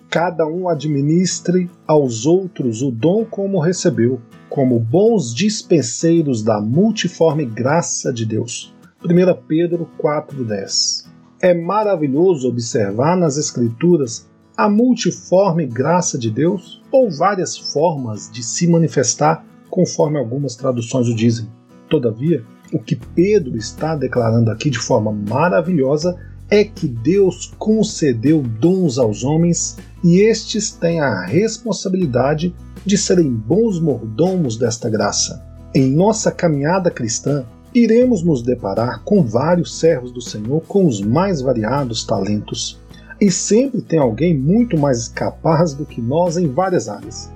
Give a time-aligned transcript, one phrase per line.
[0.08, 8.12] Cada um administre aos outros o dom como recebeu, como bons dispenseiros da multiforme graça
[8.12, 8.72] de Deus.
[9.04, 9.08] 1
[9.48, 11.08] Pedro 4,10
[11.42, 14.29] É maravilhoso observar nas Escrituras
[14.60, 21.14] a multiforme graça de Deus ou várias formas de se manifestar, conforme algumas traduções o
[21.14, 21.48] dizem.
[21.88, 26.14] Todavia, o que Pedro está declarando aqui de forma maravilhosa
[26.50, 33.80] é que Deus concedeu dons aos homens e estes têm a responsabilidade de serem bons
[33.80, 35.42] mordomos desta graça.
[35.74, 41.40] Em nossa caminhada cristã, iremos nos deparar com vários servos do Senhor com os mais
[41.40, 42.78] variados talentos.
[43.20, 47.30] E sempre tem alguém muito mais capaz do que nós em várias áreas.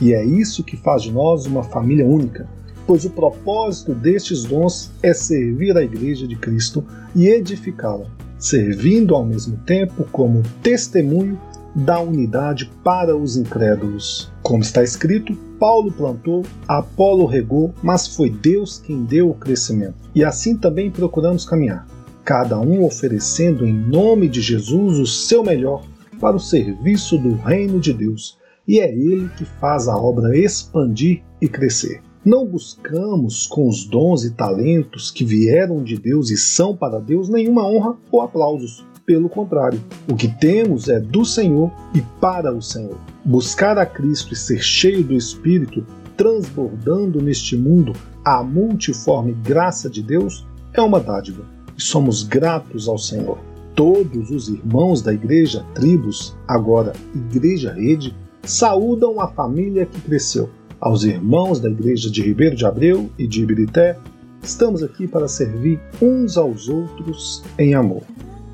[0.00, 2.48] E é isso que faz de nós uma família única,
[2.86, 9.24] pois o propósito destes dons é servir a Igreja de Cristo e edificá-la, servindo ao
[9.24, 11.38] mesmo tempo como testemunho
[11.74, 14.32] da unidade para os incrédulos.
[14.42, 19.94] Como está escrito, Paulo plantou, Apolo regou, mas foi Deus quem deu o crescimento.
[20.14, 21.86] E assim também procuramos caminhar,
[22.28, 25.82] cada um oferecendo em nome de Jesus o seu melhor
[26.20, 28.36] para o serviço do reino de Deus.
[28.66, 32.02] E é Ele que faz a obra expandir e crescer.
[32.22, 37.30] Não buscamos com os dons e talentos que vieram de Deus e são para Deus
[37.30, 38.84] nenhuma honra ou aplausos.
[39.06, 42.98] Pelo contrário, o que temos é do Senhor e para o Senhor.
[43.24, 45.82] Buscar a Cristo e ser cheio do Espírito,
[46.14, 52.98] transbordando neste mundo a multiforme graça de Deus, é uma dádiva e somos gratos ao
[52.98, 53.38] Senhor.
[53.74, 60.50] Todos os irmãos da igreja, tribos, agora Igreja Rede, saúdam a família que cresceu.
[60.80, 63.96] Aos irmãos da igreja de Ribeiro de Abreu e de Ibirité,
[64.42, 68.02] estamos aqui para servir uns aos outros em amor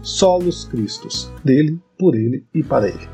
[0.05, 3.09] solos Cristos, dele, por ele e para ele.